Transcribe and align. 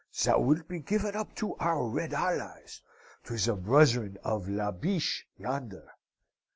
Thou 0.25 0.39
wilt 0.39 0.67
be 0.67 0.79
given 0.79 1.15
up 1.15 1.35
to 1.35 1.55
our 1.57 1.87
red 1.87 2.11
allies 2.11 2.81
to 3.25 3.37
the 3.37 3.55
brethren 3.55 4.17
of 4.23 4.49
La 4.49 4.71
Biche 4.71 5.27
yonder. 5.37 5.91